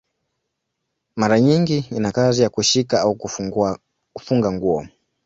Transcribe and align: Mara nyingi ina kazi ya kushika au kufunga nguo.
Mara 1.15 1.39
nyingi 1.39 1.87
ina 1.91 2.11
kazi 2.11 2.41
ya 2.41 2.49
kushika 2.49 3.01
au 3.01 3.15
kufunga 4.13 4.51
nguo. 4.51 4.87